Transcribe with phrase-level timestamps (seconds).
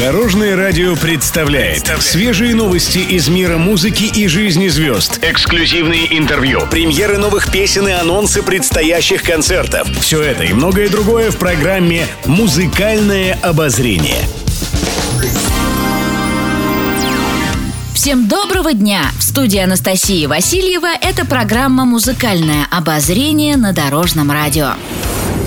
[0.00, 5.18] Дорожное радио представляет свежие новости из мира музыки и жизни звезд.
[5.22, 9.88] Эксклюзивные интервью, премьеры новых песен и анонсы предстоящих концертов.
[10.00, 14.20] Все это и многое другое в программе «Музыкальное обозрение».
[17.92, 19.10] Всем доброго дня!
[19.18, 24.74] В студии Анастасии Васильева это программа «Музыкальное обозрение» на Дорожном радио.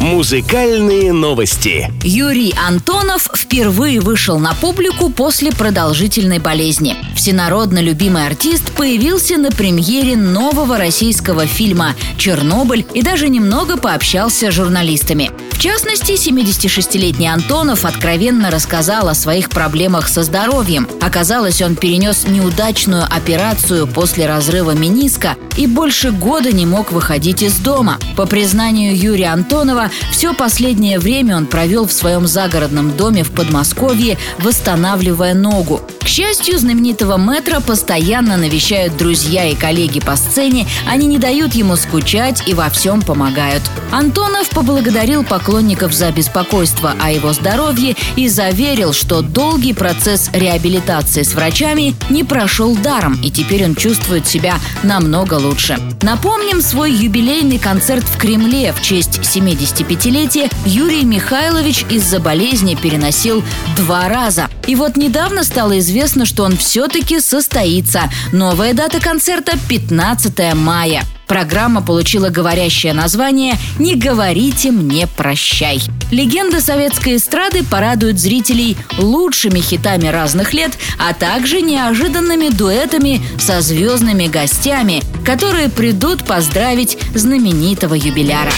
[0.00, 1.90] Музыкальные новости.
[2.02, 6.96] Юрий Антонов впервые вышел на публику после продолжительной болезни.
[7.14, 14.54] Всенародно любимый артист появился на премьере нового российского фильма «Чернобыль» и даже немного пообщался с
[14.54, 15.30] журналистами.
[15.56, 20.86] В частности, 76-летний Антонов откровенно рассказал о своих проблемах со здоровьем.
[21.00, 27.56] Оказалось, он перенес неудачную операцию после разрыва мениска и больше года не мог выходить из
[27.56, 27.96] дома.
[28.16, 34.18] По признанию Юрия Антонова, все последнее время он провел в своем загородном доме в Подмосковье,
[34.38, 35.80] восстанавливая ногу.
[36.06, 41.74] К счастью, знаменитого мэтра постоянно навещают друзья и коллеги по сцене, они не дают ему
[41.74, 43.64] скучать и во всем помогают.
[43.90, 51.34] Антонов поблагодарил поклонников за беспокойство о его здоровье и заверил, что долгий процесс реабилитации с
[51.34, 55.76] врачами не прошел даром, и теперь он чувствует себя намного лучше.
[56.02, 63.42] Напомним свой юбилейный концерт в Кремле в честь 75-летия Юрий Михайлович из-за болезни переносил
[63.76, 64.48] два раза.
[64.66, 68.10] И вот недавно стало известно, что он все-таки состоится.
[68.32, 71.02] Новая дата концерта– 15 мая.
[71.26, 75.80] Программа получила говорящее название «Не говорите мне прощай».
[76.12, 84.28] Легенда советской эстрады порадует зрителей лучшими хитами разных лет, а также неожиданными дуэтами со звездными
[84.28, 88.52] гостями, которые придут поздравить знаменитого юбиляра.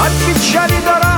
[0.00, 1.13] От печали до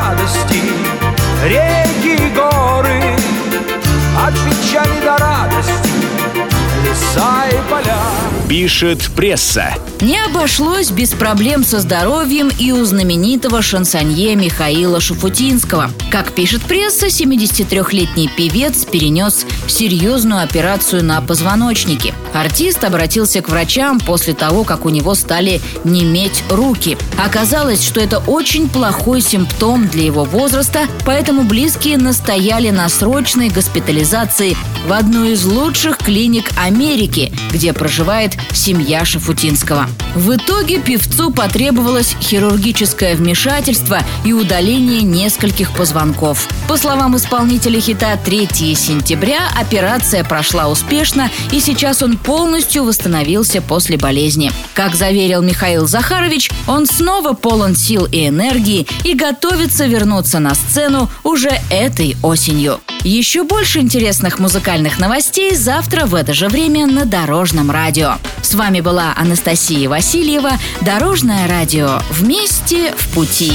[7.69, 8.14] поля.
[8.48, 9.74] Пишет пресса.
[10.00, 15.90] Не обошлось без проблем со здоровьем и у знаменитого шансонье Михаила Шафутинского.
[16.12, 22.14] Как пишет пресса, 73-летний певец перенес серьезную операцию на позвоночнике.
[22.34, 26.96] Артист обратился к врачам после того, как у него стали неметь руки.
[27.18, 34.56] Оказалось, что это очень плохой симптом для его возраста, поэтому близкие настояли на срочной госпитализации
[34.86, 39.86] в одну из лучших клиник Америки, где проживает семья Шафутинского.
[40.14, 46.48] В итоге певцу потребовалось хирургическое вмешательство и удаление нескольких позвонков.
[46.68, 53.96] По словам исполнителя хита 3 сентября операция прошла успешно и сейчас он полностью восстановился после
[53.96, 54.50] болезни.
[54.74, 61.10] Как заверил Михаил Захарович, он снова полон сил и энергии и готовится вернуться на сцену
[61.22, 62.80] уже этой осенью.
[63.06, 68.14] Еще больше интересных музыкальных новостей завтра в это же время на Дорожном радио.
[68.42, 70.50] С вами была Анастасия Васильева.
[70.80, 72.00] Дорожное радио.
[72.10, 73.52] Вместе в пути.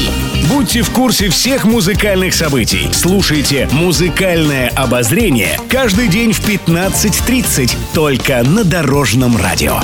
[0.48, 2.88] Будьте в курсе всех музыкальных событий.
[2.94, 9.82] Слушайте «Музыкальное обозрение» каждый день в 15.30 только на Дорожном радио.